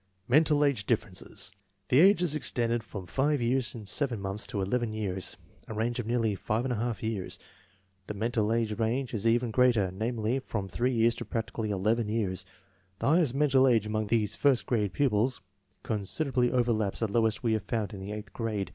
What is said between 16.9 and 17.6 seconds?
the lowest we